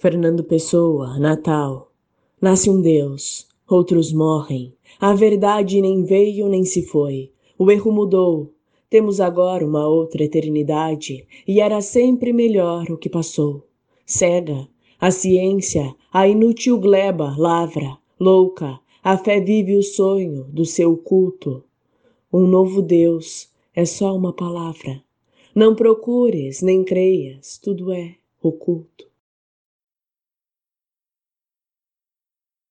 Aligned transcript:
Fernando 0.00 0.42
Pessoa, 0.42 1.18
Natal. 1.18 1.92
Nasce 2.40 2.70
um 2.70 2.80
Deus, 2.80 3.46
outros 3.68 4.14
morrem. 4.14 4.72
A 4.98 5.12
verdade 5.12 5.78
nem 5.82 6.04
veio 6.04 6.48
nem 6.48 6.64
se 6.64 6.86
foi. 6.86 7.30
O 7.58 7.70
erro 7.70 7.92
mudou. 7.92 8.50
Temos 8.88 9.20
agora 9.20 9.62
uma 9.62 9.86
outra 9.86 10.24
eternidade, 10.24 11.26
e 11.46 11.60
era 11.60 11.82
sempre 11.82 12.32
melhor 12.32 12.90
o 12.90 12.96
que 12.96 13.10
passou. 13.10 13.66
Cega, 14.06 14.66
a 14.98 15.10
ciência, 15.10 15.94
a 16.10 16.26
inútil 16.26 16.78
gleba 16.78 17.34
lavra, 17.36 17.98
louca, 18.18 18.80
a 19.04 19.18
fé 19.18 19.38
vive 19.38 19.76
o 19.76 19.82
sonho 19.82 20.44
do 20.44 20.64
seu 20.64 20.96
culto. 20.96 21.62
Um 22.32 22.46
novo 22.46 22.80
Deus 22.80 23.50
é 23.74 23.84
só 23.84 24.16
uma 24.16 24.32
palavra. 24.32 25.02
Não 25.54 25.74
procures 25.74 26.62
nem 26.62 26.82
creias, 26.84 27.58
tudo 27.62 27.92
é 27.92 28.14
oculto. 28.42 29.09